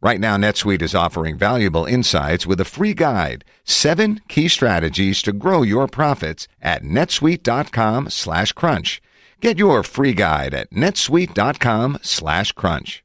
Right 0.00 0.20
now, 0.20 0.36
NetSuite 0.36 0.82
is 0.82 0.94
offering 0.94 1.36
valuable 1.36 1.84
insights 1.84 2.46
with 2.46 2.60
a 2.60 2.64
free 2.64 2.94
guide, 2.94 3.44
seven 3.64 4.20
key 4.28 4.46
strategies 4.46 5.22
to 5.22 5.32
grow 5.32 5.62
your 5.62 5.88
profits 5.88 6.46
at 6.62 6.84
netsuite.com 6.84 8.08
slash 8.08 8.52
crunch. 8.52 9.02
Get 9.40 9.58
your 9.58 9.82
free 9.82 10.14
guide 10.14 10.54
at 10.54 10.70
netsuite.com 10.70 11.98
slash 12.02 12.52
crunch. 12.52 13.04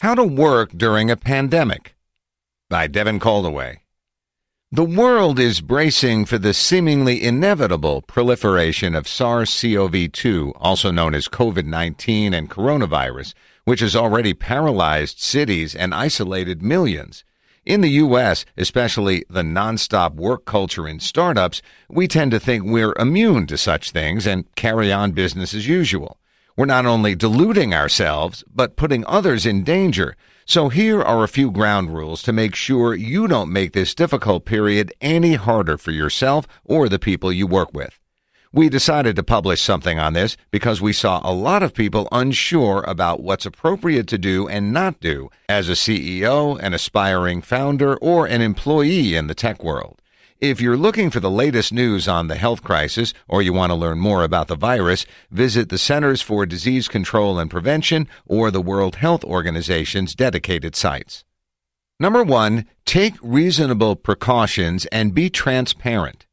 How 0.00 0.14
to 0.14 0.22
work 0.22 0.70
during 0.76 1.10
a 1.10 1.16
pandemic 1.16 1.96
by 2.70 2.86
Devin 2.86 3.18
Coldewey. 3.18 3.78
The 4.70 4.84
world 4.84 5.40
is 5.40 5.62
bracing 5.62 6.26
for 6.26 6.38
the 6.38 6.54
seemingly 6.54 7.24
inevitable 7.24 8.02
proliferation 8.02 8.94
of 8.94 9.08
SARS-CoV-2, 9.08 10.52
also 10.56 10.90
known 10.92 11.14
as 11.14 11.26
COVID-19 11.26 12.34
and 12.34 12.50
coronavirus, 12.50 13.32
which 13.68 13.80
has 13.80 13.94
already 13.94 14.32
paralyzed 14.32 15.18
cities 15.18 15.74
and 15.74 15.94
isolated 15.94 16.62
millions. 16.62 17.22
In 17.66 17.82
the 17.82 18.00
U.S., 18.00 18.46
especially 18.56 19.26
the 19.28 19.42
nonstop 19.42 20.14
work 20.14 20.46
culture 20.46 20.88
in 20.88 21.00
startups, 21.00 21.60
we 21.86 22.08
tend 22.08 22.30
to 22.30 22.40
think 22.40 22.64
we're 22.64 22.94
immune 22.98 23.46
to 23.48 23.58
such 23.58 23.90
things 23.90 24.26
and 24.26 24.46
carry 24.54 24.90
on 24.90 25.12
business 25.12 25.52
as 25.52 25.68
usual. 25.68 26.18
We're 26.56 26.64
not 26.64 26.86
only 26.86 27.14
deluding 27.14 27.74
ourselves, 27.74 28.42
but 28.50 28.76
putting 28.76 29.04
others 29.04 29.44
in 29.44 29.64
danger. 29.64 30.16
So 30.46 30.70
here 30.70 31.02
are 31.02 31.22
a 31.22 31.28
few 31.28 31.50
ground 31.50 31.94
rules 31.94 32.22
to 32.22 32.32
make 32.32 32.54
sure 32.54 32.94
you 32.94 33.28
don't 33.28 33.52
make 33.52 33.74
this 33.74 33.94
difficult 33.94 34.46
period 34.46 34.94
any 35.02 35.34
harder 35.34 35.76
for 35.76 35.90
yourself 35.90 36.48
or 36.64 36.88
the 36.88 36.98
people 36.98 37.30
you 37.30 37.46
work 37.46 37.74
with. 37.74 38.00
We 38.52 38.70
decided 38.70 39.14
to 39.16 39.22
publish 39.22 39.60
something 39.60 39.98
on 39.98 40.14
this 40.14 40.36
because 40.50 40.80
we 40.80 40.94
saw 40.94 41.20
a 41.22 41.34
lot 41.34 41.62
of 41.62 41.74
people 41.74 42.08
unsure 42.10 42.82
about 42.86 43.22
what's 43.22 43.44
appropriate 43.44 44.06
to 44.08 44.16
do 44.16 44.48
and 44.48 44.72
not 44.72 45.00
do 45.00 45.28
as 45.50 45.68
a 45.68 45.72
CEO, 45.72 46.58
an 46.58 46.72
aspiring 46.72 47.42
founder, 47.42 47.96
or 47.98 48.26
an 48.26 48.40
employee 48.40 49.14
in 49.14 49.26
the 49.26 49.34
tech 49.34 49.62
world. 49.62 50.00
If 50.40 50.60
you're 50.60 50.78
looking 50.78 51.10
for 51.10 51.20
the 51.20 51.30
latest 51.30 51.72
news 51.72 52.08
on 52.08 52.28
the 52.28 52.36
health 52.36 52.62
crisis 52.62 53.12
or 53.26 53.42
you 53.42 53.52
want 53.52 53.70
to 53.70 53.74
learn 53.74 53.98
more 53.98 54.22
about 54.22 54.48
the 54.48 54.56
virus, 54.56 55.04
visit 55.30 55.68
the 55.68 55.78
Centers 55.78 56.22
for 56.22 56.46
Disease 56.46 56.88
Control 56.88 57.38
and 57.38 57.50
Prevention 57.50 58.08
or 58.24 58.50
the 58.50 58.62
World 58.62 58.96
Health 58.96 59.24
Organization's 59.24 60.14
dedicated 60.14 60.74
sites. 60.74 61.24
Number 62.00 62.22
one, 62.22 62.66
take 62.86 63.14
reasonable 63.20 63.96
precautions 63.96 64.86
and 64.86 65.12
be 65.12 65.28
transparent. 65.28 66.27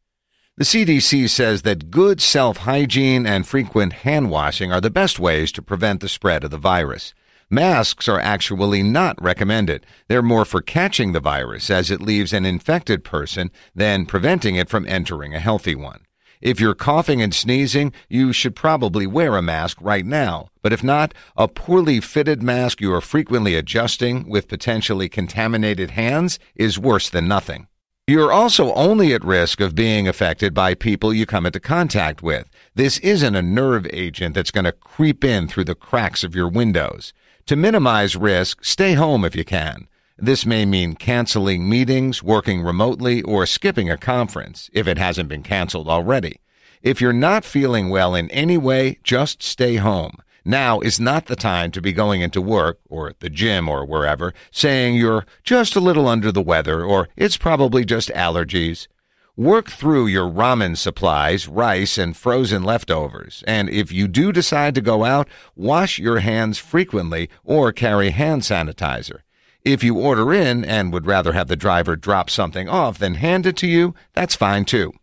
The 0.58 0.64
CDC 0.64 1.30
says 1.30 1.64
that 1.64 1.92
good 1.92 2.22
self 2.22 2.60
hygiene 2.60 3.28
and 3.28 3.46
frequent 3.46 3.92
hand 3.92 4.30
washing 4.30 4.72
are 4.72 4.80
the 4.80 4.90
best 4.90 5.20
ways 5.20 5.52
to 5.52 5.62
prevent 5.62 6.00
the 6.00 6.08
spread 6.08 6.46
of 6.46 6.52
the 6.52 6.58
virus. 6.58 7.14
Masks 7.50 8.08
are 8.08 8.22
actually 8.22 8.82
not 8.82 9.22
recommended. 9.22 9.86
They're 10.08 10.22
more 10.22 10.46
for 10.46 10.62
catching 10.62 11.12
the 11.12 11.20
virus 11.20 11.70
as 11.70 11.92
it 11.92 12.02
leaves 12.02 12.32
an 12.32 12.46
infected 12.46 13.04
person 13.04 13.52
than 13.76 14.06
preventing 14.06 14.56
it 14.56 14.70
from 14.70 14.88
entering 14.88 15.36
a 15.36 15.42
healthy 15.42 15.76
one. 15.76 16.06
If 16.40 16.62
you're 16.62 16.74
coughing 16.74 17.22
and 17.22 17.36
sneezing, 17.36 17.92
you 18.08 18.32
should 18.32 18.56
probably 18.56 19.06
wear 19.06 19.36
a 19.36 19.42
mask 19.42 19.78
right 19.82 20.06
now. 20.06 20.52
But 20.62 20.72
if 20.72 20.82
not, 20.82 21.14
a 21.36 21.50
poorly 21.50 22.00
fitted 22.00 22.42
mask 22.42 22.80
you 22.80 22.94
are 22.94 23.02
frequently 23.02 23.56
adjusting 23.56 24.30
with 24.30 24.48
potentially 24.48 25.10
contaminated 25.10 25.92
hands 25.92 26.40
is 26.56 26.80
worse 26.80 27.10
than 27.10 27.28
nothing. 27.28 27.68
You're 28.08 28.32
also 28.32 28.72
only 28.76 29.16
at 29.16 29.26
risk 29.26 29.60
of 29.60 29.74
being 29.74 30.08
affected 30.08 30.54
by 30.54 30.76
people 30.76 31.12
you 31.12 31.26
come 31.26 31.48
into 31.48 31.60
contact 31.60 32.22
with. 32.22 32.48
This 32.76 33.00
isn't 33.00 33.34
a 33.34 33.42
nerve 33.42 33.88
agent 33.92 34.36
that's 34.36 34.52
going 34.52 34.66
to 34.66 34.72
creep 34.72 35.24
in 35.24 35.48
through 35.48 35.64
the 35.64 35.74
cracks 35.74 36.24
of 36.24 36.36
your 36.36 36.48
windows. 36.48 37.14
To 37.48 37.56
minimize 37.56 38.16
risk, 38.16 38.64
stay 38.64 38.94
home 38.94 39.26
if 39.26 39.36
you 39.36 39.44
can. 39.44 39.88
This 40.20 40.46
may 40.46 40.68
mean 40.68 40.94
canceling 40.94 41.68
meetings, 41.68 42.22
working 42.22 42.62
remotely, 42.62 43.24
or 43.24 43.48
skipping 43.48 43.90
a 43.90 43.98
conference 43.98 44.70
if 44.72 44.88
it 44.88 45.00
hasn't 45.00 45.28
been 45.28 45.42
canceled 45.42 45.88
already. 45.88 46.42
If 46.84 47.02
you're 47.02 47.12
not 47.12 47.44
feeling 47.44 47.90
well 47.90 48.14
in 48.14 48.30
any 48.30 48.56
way, 48.60 49.00
just 49.02 49.42
stay 49.42 49.78
home. 49.78 50.18
Now 50.48 50.80
is 50.80 51.00
not 51.00 51.26
the 51.26 51.36
time 51.36 51.72
to 51.72 51.82
be 51.82 51.92
going 51.92 52.22
into 52.22 52.40
work 52.40 52.80
or 52.88 53.14
the 53.20 53.32
gym 53.32 53.68
or 53.68 53.84
wherever 53.84 54.32
saying 54.52 54.96
you're 54.96 55.26
just 55.44 55.76
a 55.76 55.80
little 55.80 56.08
under 56.08 56.32
the 56.32 56.42
weather 56.42 56.84
or 56.84 57.10
it's 57.16 57.36
probably 57.36 57.84
just 57.84 58.10
allergies. 58.10 58.88
Work 59.36 59.70
through 59.70 60.06
your 60.08 60.30
ramen 60.30 60.78
supplies, 60.78 61.48
rice, 61.48 61.98
and 61.98 62.16
frozen 62.16 62.64
leftovers. 62.64 63.44
And 63.48 63.70
if 63.70 63.92
you 63.92 64.08
do 64.08 64.32
decide 64.32 64.76
to 64.76 64.82
go 64.82 65.04
out, 65.04 65.28
wash 65.56 65.98
your 65.98 66.20
hands 66.20 66.60
frequently 66.60 67.30
or 67.44 67.74
carry 67.74 68.12
hand 68.12 68.44
sanitizer. 68.44 69.22
If 69.64 69.84
you 69.84 69.98
order 69.98 70.32
in 70.32 70.64
and 70.64 70.94
would 70.94 71.08
rather 71.08 71.34
have 71.34 71.48
the 71.48 71.56
driver 71.56 71.96
drop 71.96 72.30
something 72.30 72.70
off 72.70 73.00
than 73.00 73.16
hand 73.16 73.48
it 73.48 73.58
to 73.58 73.68
you, 73.68 73.96
that's 74.14 74.36
fine 74.36 74.64
too. 74.64 74.94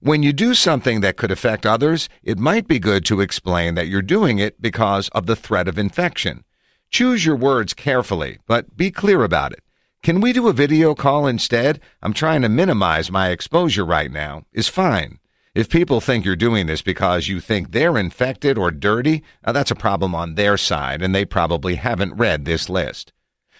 When 0.00 0.22
you 0.22 0.32
do 0.32 0.54
something 0.54 1.00
that 1.00 1.16
could 1.16 1.32
affect 1.32 1.66
others, 1.66 2.08
it 2.22 2.38
might 2.38 2.68
be 2.68 2.78
good 2.78 3.04
to 3.06 3.20
explain 3.20 3.74
that 3.74 3.88
you're 3.88 4.00
doing 4.00 4.38
it 4.38 4.62
because 4.62 5.08
of 5.08 5.26
the 5.26 5.34
threat 5.34 5.66
of 5.66 5.76
infection. 5.76 6.44
Choose 6.88 7.26
your 7.26 7.34
words 7.34 7.74
carefully, 7.74 8.38
but 8.46 8.76
be 8.76 8.92
clear 8.92 9.24
about 9.24 9.52
it. 9.52 9.58
Can 10.04 10.20
we 10.20 10.32
do 10.32 10.46
a 10.46 10.52
video 10.52 10.94
call 10.94 11.26
instead? 11.26 11.80
I'm 12.00 12.12
trying 12.12 12.42
to 12.42 12.48
minimize 12.48 13.10
my 13.10 13.30
exposure 13.30 13.84
right 13.84 14.12
now. 14.12 14.44
Is 14.52 14.68
fine. 14.68 15.18
If 15.52 15.68
people 15.68 16.00
think 16.00 16.24
you're 16.24 16.36
doing 16.36 16.66
this 16.66 16.80
because 16.80 17.26
you 17.26 17.40
think 17.40 17.72
they're 17.72 17.98
infected 17.98 18.56
or 18.56 18.70
dirty, 18.70 19.24
uh, 19.44 19.50
that's 19.50 19.72
a 19.72 19.74
problem 19.74 20.14
on 20.14 20.36
their 20.36 20.56
side, 20.56 21.02
and 21.02 21.12
they 21.12 21.24
probably 21.24 21.74
haven't 21.74 22.14
read 22.14 22.44
this 22.44 22.68
list. 22.68 23.12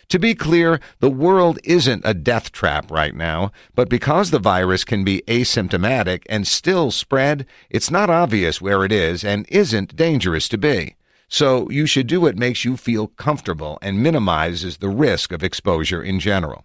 To 0.09 0.19
be 0.19 0.35
clear, 0.35 0.81
the 1.01 1.11
world 1.11 1.59
isn't 1.65 2.03
a 2.03 2.15
death 2.15 2.51
trap 2.51 2.91
right 2.91 3.15
now, 3.15 3.53
but 3.75 3.91
because 3.91 4.31
the 4.31 4.39
virus 4.39 4.83
can 4.83 5.05
be 5.05 5.23
asymptomatic 5.27 6.23
and 6.31 6.47
still 6.47 6.91
spread, 6.91 7.45
it's 7.69 7.91
not 7.91 8.09
obvious 8.09 8.60
where 8.60 8.87
it 8.87 8.93
is 8.93 9.22
and 9.22 9.45
isn't 9.51 9.97
dangerous 9.97 10.49
to 10.49 10.57
be. 10.57 10.95
So 11.28 11.69
you 11.69 11.84
should 11.84 12.07
do 12.07 12.22
what 12.22 12.39
makes 12.39 12.65
you 12.65 12.78
feel 12.78 13.09
comfortable 13.09 13.78
and 13.83 14.03
minimizes 14.03 14.78
the 14.78 14.89
risk 14.89 15.31
of 15.31 15.45
exposure 15.45 16.03
in 16.03 16.21
general. 16.21 16.65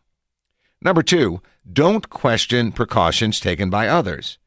Number 0.81 1.03
two, 1.03 1.41
don't 1.71 2.09
question 2.09 2.71
precautions 2.71 3.41
taken 3.41 3.69
by 3.69 3.89
others. 3.89 4.37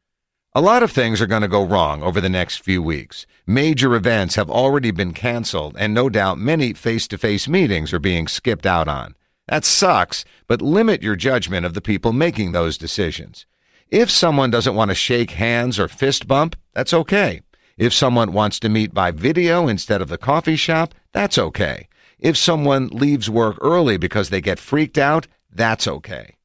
A 0.57 0.67
lot 0.71 0.81
of 0.81 0.89
things 0.91 1.21
are 1.21 1.27
going 1.27 1.43
to 1.43 1.47
go 1.47 1.63
wrong 1.63 2.01
over 2.01 2.19
the 2.19 2.29
next 2.29 2.63
few 2.63 2.81
weeks. 2.81 3.27
Major 3.45 3.93
events 3.93 4.33
have 4.33 4.49
already 4.49 4.89
been 4.89 5.13
canceled, 5.13 5.75
and 5.77 5.93
no 5.93 6.09
doubt 6.09 6.39
many 6.39 6.73
face 6.73 7.07
to 7.09 7.17
face 7.19 7.47
meetings 7.47 7.93
are 7.93 7.99
being 7.99 8.27
skipped 8.27 8.65
out 8.65 8.87
on. 8.87 9.13
That 9.47 9.65
sucks, 9.65 10.25
but 10.47 10.59
limit 10.59 11.03
your 11.03 11.15
judgment 11.15 11.63
of 11.67 11.75
the 11.75 11.79
people 11.79 12.11
making 12.11 12.53
those 12.53 12.75
decisions. 12.75 13.45
If 13.89 14.09
someone 14.09 14.49
doesn't 14.49 14.73
want 14.73 14.89
to 14.89 14.95
shake 14.95 15.29
hands 15.29 15.77
or 15.77 15.87
fist 15.87 16.27
bump, 16.27 16.55
that's 16.73 16.91
okay. 16.91 17.41
If 17.77 17.93
someone 17.93 18.33
wants 18.33 18.59
to 18.61 18.67
meet 18.67 18.95
by 18.95 19.11
video 19.11 19.67
instead 19.67 20.01
of 20.01 20.09
the 20.09 20.17
coffee 20.17 20.55
shop, 20.55 20.95
that's 21.13 21.37
okay. 21.37 21.87
If 22.17 22.35
someone 22.35 22.87
leaves 22.87 23.29
work 23.29 23.59
early 23.61 23.97
because 23.97 24.31
they 24.31 24.41
get 24.41 24.57
freaked 24.57 24.97
out, 24.97 25.27
that's 25.53 25.87
okay. 25.87 26.36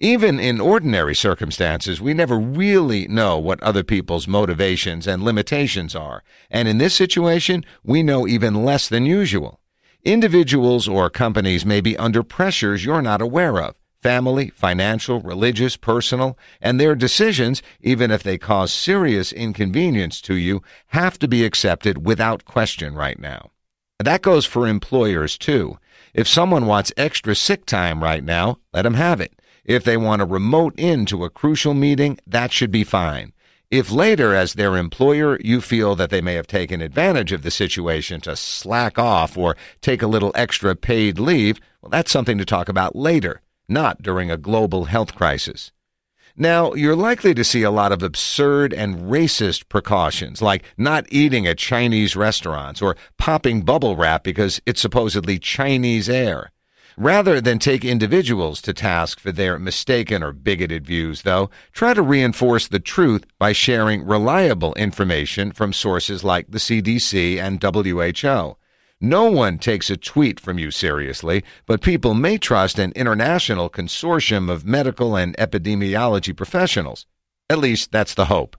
Even 0.00 0.38
in 0.38 0.60
ordinary 0.60 1.14
circumstances, 1.14 2.00
we 2.00 2.14
never 2.14 2.38
really 2.38 3.08
know 3.08 3.36
what 3.36 3.60
other 3.60 3.82
people's 3.82 4.28
motivations 4.28 5.08
and 5.08 5.24
limitations 5.24 5.96
are, 5.96 6.22
and 6.52 6.68
in 6.68 6.78
this 6.78 6.94
situation, 6.94 7.64
we 7.82 8.04
know 8.04 8.24
even 8.24 8.64
less 8.64 8.88
than 8.88 9.04
usual. 9.04 9.58
Individuals 10.04 10.86
or 10.86 11.10
companies 11.10 11.66
may 11.66 11.80
be 11.80 11.96
under 11.96 12.22
pressures 12.22 12.84
you're 12.84 13.02
not 13.02 13.20
aware 13.20 13.60
of 13.60 13.74
family, 14.00 14.50
financial, 14.50 15.20
religious, 15.20 15.76
personal, 15.76 16.38
and 16.60 16.78
their 16.78 16.94
decisions, 16.94 17.60
even 17.80 18.12
if 18.12 18.22
they 18.22 18.38
cause 18.38 18.72
serious 18.72 19.32
inconvenience 19.32 20.20
to 20.20 20.34
you, 20.34 20.62
have 20.88 21.18
to 21.18 21.26
be 21.26 21.44
accepted 21.44 22.06
without 22.06 22.44
question 22.44 22.94
right 22.94 23.18
now. 23.18 23.50
That 23.98 24.22
goes 24.22 24.46
for 24.46 24.68
employers 24.68 25.36
too. 25.36 25.76
If 26.14 26.28
someone 26.28 26.66
wants 26.66 26.92
extra 26.96 27.34
sick 27.34 27.66
time 27.66 28.00
right 28.00 28.22
now, 28.22 28.58
let 28.72 28.82
them 28.82 28.94
have 28.94 29.20
it. 29.20 29.32
If 29.68 29.84
they 29.84 29.98
want 29.98 30.22
a 30.22 30.24
remote 30.24 30.72
in 30.78 31.04
to 31.06 31.24
a 31.24 31.30
crucial 31.30 31.74
meeting, 31.74 32.18
that 32.26 32.52
should 32.52 32.70
be 32.70 32.84
fine. 32.84 33.34
If 33.70 33.92
later, 33.92 34.34
as 34.34 34.54
their 34.54 34.78
employer, 34.78 35.38
you 35.44 35.60
feel 35.60 35.94
that 35.96 36.08
they 36.08 36.22
may 36.22 36.32
have 36.36 36.46
taken 36.46 36.80
advantage 36.80 37.32
of 37.32 37.42
the 37.42 37.50
situation 37.50 38.22
to 38.22 38.34
slack 38.34 38.98
off 38.98 39.36
or 39.36 39.58
take 39.82 40.00
a 40.00 40.06
little 40.06 40.32
extra 40.34 40.74
paid 40.74 41.18
leave, 41.18 41.60
well, 41.82 41.90
that's 41.90 42.10
something 42.10 42.38
to 42.38 42.46
talk 42.46 42.70
about 42.70 42.96
later, 42.96 43.42
not 43.68 44.00
during 44.00 44.30
a 44.30 44.38
global 44.38 44.86
health 44.86 45.14
crisis. 45.14 45.70
Now, 46.34 46.72
you're 46.72 46.96
likely 46.96 47.34
to 47.34 47.44
see 47.44 47.62
a 47.62 47.70
lot 47.70 47.92
of 47.92 48.02
absurd 48.02 48.72
and 48.72 49.10
racist 49.10 49.68
precautions, 49.68 50.40
like 50.40 50.64
not 50.78 51.04
eating 51.10 51.46
at 51.46 51.58
Chinese 51.58 52.16
restaurants 52.16 52.80
or 52.80 52.96
popping 53.18 53.60
bubble 53.60 53.96
wrap 53.96 54.24
because 54.24 54.62
it's 54.64 54.80
supposedly 54.80 55.38
Chinese 55.38 56.08
air. 56.08 56.52
Rather 57.00 57.40
than 57.40 57.60
take 57.60 57.84
individuals 57.84 58.60
to 58.60 58.72
task 58.72 59.20
for 59.20 59.30
their 59.30 59.56
mistaken 59.56 60.20
or 60.20 60.32
bigoted 60.32 60.84
views, 60.84 61.22
though, 61.22 61.48
try 61.70 61.94
to 61.94 62.02
reinforce 62.02 62.66
the 62.66 62.80
truth 62.80 63.24
by 63.38 63.52
sharing 63.52 64.04
reliable 64.04 64.74
information 64.74 65.52
from 65.52 65.72
sources 65.72 66.24
like 66.24 66.50
the 66.50 66.58
CDC 66.58 67.38
and 67.38 67.62
WHO. 67.62 68.56
No 69.00 69.30
one 69.30 69.58
takes 69.58 69.90
a 69.90 69.96
tweet 69.96 70.40
from 70.40 70.58
you 70.58 70.72
seriously, 70.72 71.44
but 71.66 71.82
people 71.82 72.14
may 72.14 72.36
trust 72.36 72.80
an 72.80 72.90
international 72.96 73.70
consortium 73.70 74.50
of 74.50 74.66
medical 74.66 75.14
and 75.14 75.36
epidemiology 75.36 76.36
professionals. 76.36 77.06
At 77.48 77.60
least 77.60 77.92
that's 77.92 78.14
the 78.14 78.24
hope. 78.24 78.56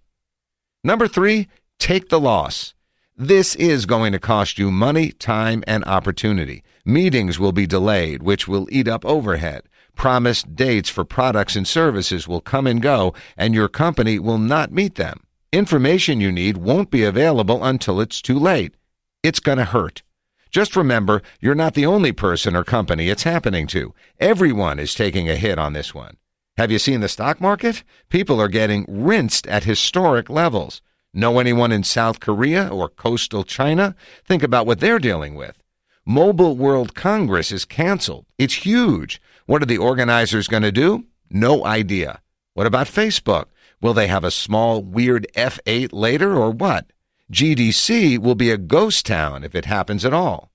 Number 0.82 1.10
three, 1.10 1.50
take 1.78 2.08
the 2.08 2.22
loss. 2.22 2.74
This 3.18 3.54
is 3.56 3.86
going 3.86 4.14
to 4.14 4.20
cost 4.20 4.58
you 4.58 4.72
money, 4.72 5.12
time, 5.12 5.62
and 5.68 5.84
opportunity. 5.84 6.64
Meetings 6.90 7.38
will 7.38 7.52
be 7.52 7.68
delayed, 7.68 8.24
which 8.24 8.48
will 8.48 8.68
eat 8.72 8.88
up 8.88 9.06
overhead. 9.06 9.62
Promised 9.96 10.56
dates 10.56 10.90
for 10.90 11.06
products 11.06 11.56
and 11.56 11.68
services 11.68 12.28
will 12.28 12.42
come 12.42 12.66
and 12.66 12.82
go, 12.82 13.14
and 13.38 13.54
your 13.54 13.70
company 13.70 14.18
will 14.18 14.40
not 14.40 14.72
meet 14.72 14.96
them. 14.96 15.20
Information 15.54 16.20
you 16.20 16.32
need 16.32 16.58
won't 16.58 16.90
be 16.90 17.04
available 17.04 17.64
until 17.64 18.02
it's 18.02 18.24
too 18.24 18.40
late. 18.40 18.74
It's 19.22 19.40
going 19.40 19.60
to 19.60 19.66
hurt. 19.66 20.02
Just 20.50 20.76
remember, 20.76 21.22
you're 21.40 21.54
not 21.54 21.76
the 21.76 21.86
only 21.86 22.12
person 22.12 22.56
or 22.56 22.64
company 22.64 23.10
it's 23.10 23.22
happening 23.22 23.68
to. 23.68 23.94
Everyone 24.20 24.80
is 24.80 24.96
taking 24.96 25.30
a 25.30 25.36
hit 25.36 25.60
on 25.60 25.74
this 25.74 25.94
one. 25.94 26.18
Have 26.58 26.72
you 26.72 26.80
seen 26.80 27.02
the 27.02 27.08
stock 27.08 27.40
market? 27.40 27.84
People 28.10 28.42
are 28.42 28.48
getting 28.48 28.88
rinsed 28.90 29.46
at 29.46 29.64
historic 29.64 30.28
levels. 30.28 30.82
Know 31.14 31.38
anyone 31.38 31.72
in 31.72 31.84
South 31.84 32.20
Korea 32.20 32.68
or 32.68 32.90
coastal 32.90 33.44
China? 33.44 33.96
Think 34.26 34.42
about 34.42 34.66
what 34.66 34.80
they're 34.80 34.98
dealing 34.98 35.36
with. 35.36 35.62
Mobile 36.10 36.58
World 36.58 36.96
Congress 36.96 37.52
is 37.52 37.66
canceled. 37.66 38.26
It's 38.40 38.66
huge. 38.66 39.22
What 39.46 39.62
are 39.62 39.68
the 39.68 39.78
organizers 39.78 40.48
going 40.48 40.64
to 40.64 40.72
do? 40.72 41.06
No 41.30 41.64
idea. 41.64 42.22
What 42.56 42.66
about 42.66 42.88
Facebook? 42.88 43.46
Will 43.80 43.94
they 43.94 44.08
have 44.08 44.24
a 44.24 44.32
small, 44.32 44.82
weird 44.82 45.28
F8 45.36 45.90
later 45.94 46.36
or 46.36 46.50
what? 46.50 46.88
GDC 47.32 48.18
will 48.18 48.34
be 48.34 48.50
a 48.50 48.58
ghost 48.58 49.06
town 49.06 49.44
if 49.44 49.54
it 49.54 49.66
happens 49.66 50.04
at 50.04 50.12
all. 50.12 50.50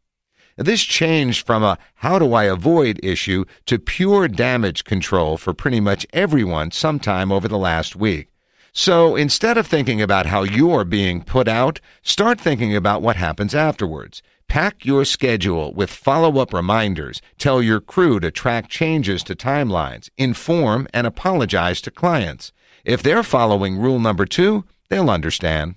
This 0.57 0.83
changed 0.83 1.47
from 1.47 1.63
a 1.63 1.79
how 1.95 2.19
do 2.19 2.35
I 2.35 2.47
avoid 2.47 2.99
issue 3.01 3.45
to 3.67 3.79
pure 3.79 4.27
damage 4.27 4.83
control 4.83 5.37
for 5.37 5.55
pretty 5.55 5.79
much 5.79 6.05
everyone 6.13 6.73
sometime 6.73 7.31
over 7.31 7.47
the 7.47 7.59
last 7.59 7.95
week. 7.95 8.27
So 8.73 9.15
instead 9.15 9.57
of 9.57 9.69
thinking 9.69 10.03
about 10.03 10.27
how 10.27 10.43
you're 10.43 10.85
being 10.85 11.23
put 11.23 11.47
out, 11.47 11.79
start 12.03 12.41
thinking 12.41 12.75
about 12.75 13.03
what 13.03 13.15
happens 13.15 13.55
afterwards. 13.55 14.21
Pack 14.49 14.85
your 14.85 15.05
schedule 15.05 15.73
with 15.75 15.91
follow 15.91 16.39
up 16.41 16.53
reminders. 16.53 17.21
Tell 17.39 17.63
your 17.63 17.81
crew 17.81 18.21
to 18.21 18.31
track 18.31 18.69
changes 18.69 19.23
to 19.25 19.35
timelines. 19.35 20.11
Inform 20.17 20.87
and 20.95 21.07
apologize 21.07 21.81
to 21.83 21.91
clients. 21.91 22.53
If 22.85 23.03
they're 23.03 23.23
following 23.23 23.79
rule 23.79 23.99
number 23.99 24.27
two, 24.27 24.65
they'll 24.91 25.11
understand. 25.11 25.75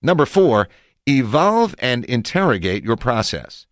Number 0.00 0.24
four, 0.24 0.68
evolve 1.06 1.74
and 1.78 2.04
interrogate 2.04 2.84
your 2.84 2.96
process. 2.96 3.66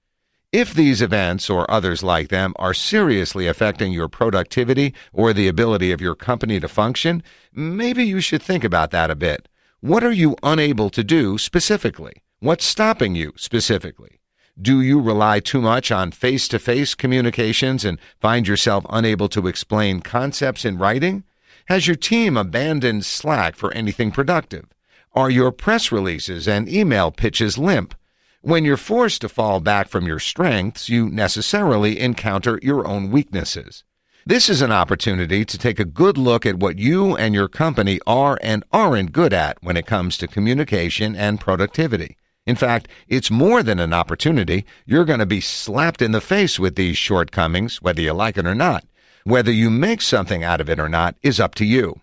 If 0.53 0.73
these 0.73 1.03
events 1.03 1.51
or 1.51 1.71
others 1.71 2.03
like 2.03 2.29
them 2.29 2.55
are 2.57 2.73
seriously 2.73 3.47
affecting 3.47 3.93
your 3.93 4.09
productivity 4.09 4.95
or 5.13 5.33
the 5.33 5.47
ability 5.47 5.93
of 5.93 6.01
your 6.01 6.15
company 6.15 6.59
to 6.61 6.69
function, 6.69 7.23
maybe 7.53 8.05
you 8.05 8.21
should 8.21 8.43
think 8.43 8.65
about 8.65 8.91
that 8.91 9.11
a 9.11 9.15
bit. 9.15 9.49
What 9.81 10.03
are 10.03 10.13
you 10.13 10.37
unable 10.43 10.91
to 10.91 11.05
do 11.05 11.39
specifically? 11.39 12.23
What's 12.41 12.65
stopping 12.65 13.17
you 13.17 13.33
specifically? 13.35 14.21
Do 14.63 14.81
you 14.81 15.01
rely 15.01 15.41
too 15.41 15.61
much 15.61 15.91
on 15.91 16.13
face 16.13 16.47
to 16.49 16.61
face 16.61 16.95
communications 16.95 17.85
and 17.85 17.99
find 18.21 18.47
yourself 18.47 18.87
unable 18.89 19.29
to 19.31 19.49
explain 19.49 20.03
concepts 20.03 20.65
in 20.65 20.79
writing? 20.79 21.25
Has 21.67 21.89
your 21.89 21.97
team 21.97 22.37
abandoned 22.37 23.05
Slack 23.05 23.57
for 23.57 23.75
anything 23.75 24.13
productive? 24.13 24.67
Are 25.15 25.29
your 25.29 25.51
press 25.51 25.91
releases 25.91 26.47
and 26.47 26.69
email 26.69 27.11
pitches 27.11 27.59
limp? 27.59 27.93
When 28.41 28.65
you're 28.65 28.77
forced 28.77 29.23
to 29.23 29.29
fall 29.29 29.59
back 29.59 29.89
from 29.89 30.07
your 30.07 30.21
strengths, 30.21 30.89
you 30.89 31.11
necessarily 31.11 31.99
encounter 31.99 32.61
your 32.63 32.87
own 32.87 33.11
weaknesses. 33.11 33.83
This 34.25 34.49
is 34.49 34.63
an 34.63 34.71
opportunity 34.71 35.45
to 35.45 35.59
take 35.59 35.81
a 35.81 35.85
good 35.85 36.17
look 36.17 36.47
at 36.47 36.61
what 36.61 36.79
you 36.79 37.17
and 37.17 37.35
your 37.35 37.49
company 37.49 37.99
are 38.07 38.39
and 38.43 38.63
aren't 38.73 39.11
good 39.11 39.33
at 39.33 39.61
when 39.61 39.77
it 39.77 39.87
comes 39.87 40.17
to 40.19 40.29
communication 40.29 41.17
and 41.17 41.41
productivity. 41.41 42.18
In 42.49 42.57
fact, 42.57 42.89
it's 43.09 43.31
more 43.31 43.63
than 43.63 43.79
an 43.79 43.93
opportunity. 43.93 44.65
You're 44.87 45.05
going 45.05 45.19
to 45.19 45.27
be 45.27 45.43
slapped 45.43 46.01
in 46.01 46.13
the 46.13 46.21
face 46.23 46.59
with 46.59 46.77
these 46.77 46.97
shortcomings, 46.97 47.83
whether 47.83 48.01
you 48.01 48.15
like 48.15 48.39
it 48.39 48.47
or 48.47 48.55
not. 48.55 48.87
Whether 49.25 49.53
you 49.53 49.69
make 49.69 50.01
something 50.01 50.43
out 50.43 50.59
of 50.59 50.71
it 50.71 50.81
or 50.81 50.89
not 50.89 51.15
is 51.21 51.39
up 51.39 51.55
to 51.57 51.67
you. 51.67 52.01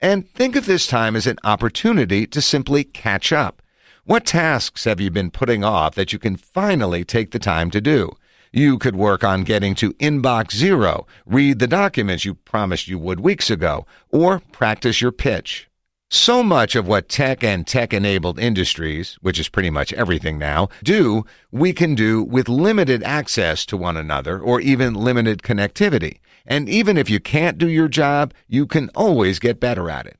And 0.00 0.26
think 0.30 0.56
of 0.56 0.64
this 0.64 0.86
time 0.86 1.14
as 1.14 1.26
an 1.26 1.38
opportunity 1.44 2.26
to 2.28 2.40
simply 2.40 2.82
catch 2.82 3.30
up. 3.30 3.60
What 4.04 4.24
tasks 4.24 4.84
have 4.84 5.00
you 5.00 5.10
been 5.10 5.30
putting 5.30 5.64
off 5.64 5.96
that 5.96 6.14
you 6.14 6.18
can 6.18 6.36
finally 6.36 7.04
take 7.04 7.32
the 7.32 7.38
time 7.38 7.70
to 7.72 7.80
do? 7.82 8.16
You 8.52 8.78
could 8.78 8.96
work 8.96 9.22
on 9.22 9.44
getting 9.44 9.74
to 9.74 9.92
inbox 9.94 10.54
zero, 10.54 11.06
read 11.26 11.58
the 11.58 11.66
documents 11.66 12.24
you 12.24 12.36
promised 12.36 12.88
you 12.88 12.98
would 12.98 13.20
weeks 13.20 13.50
ago, 13.50 13.84
or 14.10 14.40
practice 14.50 15.02
your 15.02 15.12
pitch. 15.12 15.68
So 16.10 16.42
much 16.42 16.76
of 16.76 16.86
what 16.86 17.08
tech 17.08 17.42
and 17.42 17.66
tech 17.66 17.92
enabled 17.92 18.38
industries, 18.38 19.18
which 19.20 19.38
is 19.38 19.48
pretty 19.48 19.70
much 19.70 19.92
everything 19.94 20.38
now, 20.38 20.68
do, 20.82 21.24
we 21.50 21.72
can 21.72 21.94
do 21.94 22.22
with 22.22 22.48
limited 22.48 23.02
access 23.02 23.66
to 23.66 23.76
one 23.76 23.96
another 23.96 24.38
or 24.38 24.60
even 24.60 24.94
limited 24.94 25.42
connectivity. 25.42 26.18
And 26.46 26.68
even 26.68 26.96
if 26.96 27.10
you 27.10 27.20
can't 27.20 27.58
do 27.58 27.68
your 27.68 27.88
job, 27.88 28.32
you 28.46 28.66
can 28.66 28.90
always 28.94 29.38
get 29.38 29.58
better 29.58 29.90
at 29.90 30.06
it. 30.06 30.18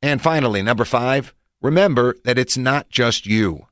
And 0.00 0.22
finally, 0.22 0.62
number 0.62 0.84
five, 0.84 1.34
Remember 1.62 2.14
that 2.24 2.38
it's 2.38 2.56
not 2.56 2.90
just 2.90 3.26
you. 3.26 3.66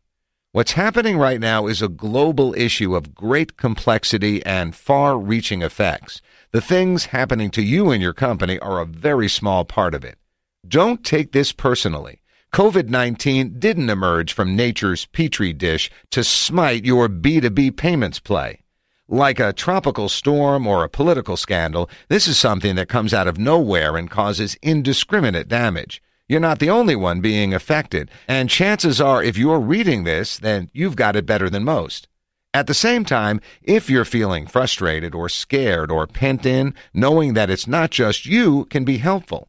What's 0.53 0.73
happening 0.73 1.19
right 1.19 1.39
now 1.39 1.67
is 1.67 1.83
a 1.83 1.89
global 1.89 2.55
issue 2.55 2.97
of 2.97 3.15
great 3.15 3.57
complexity 3.57 4.45
and 4.45 4.75
far 4.75 5.19
reaching 5.19 5.63
effects. 5.63 6.23
The 6.53 6.61
things 6.61 7.07
happening 7.07 7.51
to 7.51 7.63
you 7.63 7.91
and 7.91 8.01
your 8.01 8.15
company 8.15 8.59
are 8.59 8.81
a 8.81 8.87
very 8.87 9.29
small 9.29 9.65
part 9.65 9.95
of 9.95 10.05
it. 10.05 10.19
Don't 10.67 11.05
take 11.05 11.33
this 11.33 11.53
personally. 11.53 12.21
COVID 12.53 12.89
19 12.89 13.59
didn't 13.59 13.91
emerge 13.91 14.33
from 14.33 14.57
nature's 14.57 15.07
petri 15.07 15.53
dish 15.53 15.91
to 16.11 16.25
smite 16.25 16.85
your 16.85 17.09
B2B 17.09 17.77
payments 17.77 18.19
play. 18.19 18.61
Like 19.09 19.39
a 19.41 19.53
tropical 19.53 20.09
storm 20.09 20.67
or 20.67 20.83
a 20.83 20.89
political 20.89 21.37
scandal, 21.37 21.91
this 22.09 22.27
is 22.27 22.39
something 22.39 22.77
that 22.77 22.89
comes 22.89 23.13
out 23.13 23.29
of 23.29 23.39
nowhere 23.39 23.97
and 23.97 24.09
causes 24.09 24.57
indiscriminate 24.63 25.49
damage. 25.49 26.03
You're 26.29 26.41
not 26.41 26.61
the 26.61 26.71
only 26.71 26.97
one 26.97 27.21
being 27.21 27.53
affected, 27.53 28.11
and 28.27 28.49
chances 28.49 29.01
are 29.01 29.23
if 29.23 29.37
you're 29.37 29.61
reading 29.61 30.05
this, 30.05 30.39
then 30.39 30.71
you've 30.73 30.97
got 30.97 31.17
it 31.17 31.27
better 31.27 31.51
than 31.51 31.65
most. 31.65 32.09
At 32.55 32.67
the 32.69 32.73
same 32.73 33.05
time, 33.05 33.41
if 33.63 33.91
you're 33.91 34.07
feeling 34.07 34.47
frustrated 34.47 35.15
or 35.15 35.29
scared 35.29 35.91
or 35.91 36.07
pent 36.07 36.47
in, 36.47 36.73
knowing 36.95 37.35
that 37.35 37.51
it's 37.51 37.67
not 37.67 37.91
just 37.91 38.25
you 38.25 38.65
can 38.67 38.85
be 38.85 38.99
helpful. 38.99 39.49